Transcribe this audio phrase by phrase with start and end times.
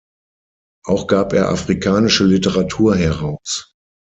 [0.85, 3.75] Auch gab er afrikanische Literatur heraus.